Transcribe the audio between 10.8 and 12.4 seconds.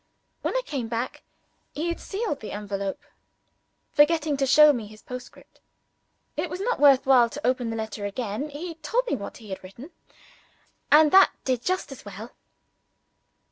and that did just as well.